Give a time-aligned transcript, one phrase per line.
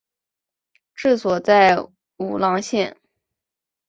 [0.95, 1.77] 治所在
[2.17, 2.97] 武郎县。